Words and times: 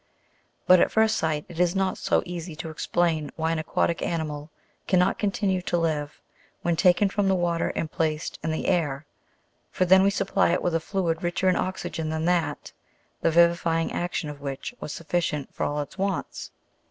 But 0.65 0.79
at 0.79 0.89
first 0.89 1.15
sight, 1.15 1.45
it 1.47 1.59
is 1.59 1.75
not 1.75 1.95
so 1.95 2.23
easy 2.25 2.55
to 2.55 2.71
explain 2.71 3.29
why 3.35 3.51
an 3.51 3.59
aquatic 3.59 4.01
animal 4.01 4.49
cannot 4.87 5.19
continue 5.19 5.61
to 5.61 5.77
live 5.77 6.19
when 6.63 6.75
taken 6.75 7.07
from 7.07 7.27
tho 7.27 7.35
water 7.35 7.67
and 7.75 7.91
placed 7.91 8.39
in 8.43 8.49
the 8.49 8.65
air, 8.65 9.05
for 9.69 9.85
then 9.85 10.01
we 10.01 10.09
supply 10.09 10.53
it 10.53 10.63
with 10.63 10.73
a 10.73 10.79
fluid 10.79 11.21
richer 11.21 11.49
in 11.49 11.55
oxygen 11.55 12.09
than 12.09 12.25
that, 12.25 12.71
the 13.21 13.29
vivifying 13.29 13.91
action 13.91 14.27
of 14.27 14.41
which 14.41 14.73
was 14.79 14.91
sufficient 14.91 15.53
for 15.53 15.67
ail 15.67 15.81
its 15.81 15.99
wants. 15.99 16.49